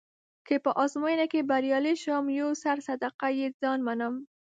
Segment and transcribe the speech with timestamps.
[0.47, 4.15] که په ازموینه کې بریالی شوم یو سر صدقه يه ځان منم.